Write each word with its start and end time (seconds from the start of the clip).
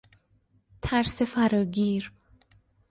ترس 0.81 1.21
فراگیر 1.21 2.11